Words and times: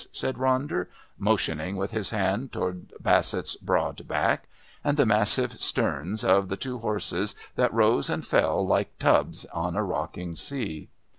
said 0.11 0.35
Ronder, 0.37 0.87
motioning 1.19 1.75
with 1.75 1.91
his 1.91 2.09
hand 2.09 2.51
towards 2.51 2.91
Bassett's 2.99 3.55
broad 3.55 4.07
back, 4.07 4.47
and 4.83 4.97
the 4.97 5.05
massive 5.05 5.61
sterns 5.61 6.23
of 6.23 6.49
the 6.49 6.57
two 6.57 6.79
horses 6.79 7.35
that 7.55 7.71
rose 7.71 8.09
and 8.09 8.25
fell, 8.25 8.65
like 8.65 8.97
tubs 8.97 9.45
on 9.53 9.75
a 9.75 9.83
rocking 9.83 10.35
sea. 10.35 10.89